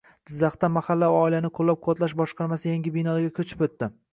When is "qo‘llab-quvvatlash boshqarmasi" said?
1.59-2.69